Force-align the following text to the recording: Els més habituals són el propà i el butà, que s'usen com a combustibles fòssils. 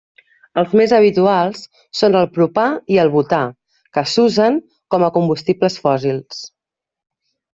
Els 0.59 0.71
més 0.79 0.93
habituals 0.99 1.59
són 1.99 2.17
el 2.21 2.25
propà 2.37 2.63
i 2.95 2.97
el 3.03 3.11
butà, 3.17 3.41
que 3.97 4.03
s'usen 4.13 4.57
com 4.95 5.05
a 5.09 5.13
combustibles 5.19 5.77
fòssils. 5.87 6.41